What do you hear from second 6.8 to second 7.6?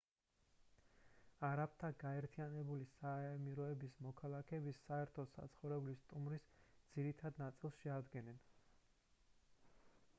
ძირითად